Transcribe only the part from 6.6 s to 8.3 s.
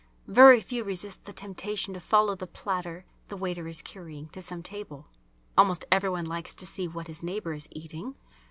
see what his neighbour is eating.)